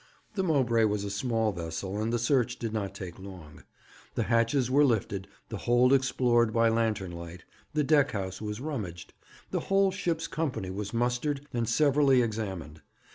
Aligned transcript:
The 0.33 0.41
Mowbray 0.41 0.85
was 0.85 1.03
a 1.03 1.11
small 1.11 1.51
vessel, 1.51 2.01
and 2.01 2.11
the 2.11 2.17
search 2.17 2.57
did 2.57 2.73
not 2.73 2.95
take 2.95 3.19
long. 3.19 3.61
The 4.15 4.23
hatches 4.23 4.71
were 4.71 4.83
lifted, 4.83 5.27
the 5.49 5.57
hold 5.69 5.93
explored 5.93 6.51
by 6.51 6.69
lantern 6.69 7.11
light, 7.11 7.43
the 7.75 7.83
deck 7.83 8.09
house 8.09 8.41
was 8.41 8.59
rummaged, 8.59 9.13
the 9.51 9.59
whole 9.69 9.91
ship's 9.91 10.25
company 10.25 10.71
was 10.71 10.91
mustered 10.91 11.45
and 11.53 11.69
severally 11.69 12.23
examined. 12.23 12.81